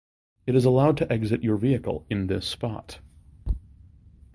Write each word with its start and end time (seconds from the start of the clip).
It 0.47 0.55
is 0.55 0.65
allowed 0.65 0.97
to 0.97 1.13
exit 1.13 1.43
your 1.43 1.57
vehicle 1.57 2.07
in 2.09 2.25
this 2.25 2.47
spot. 2.47 2.97